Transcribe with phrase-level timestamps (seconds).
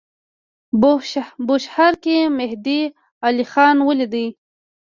[1.47, 2.81] بوشهر کې مهدی
[3.27, 4.27] علیخان ولیدی.